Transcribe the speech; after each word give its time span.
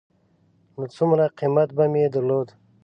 نو 0.75 0.83
څومره 0.95 1.25
قېمت 1.37 1.69
به 1.77 1.85
مې 1.91 2.03
درلود. 2.13 2.47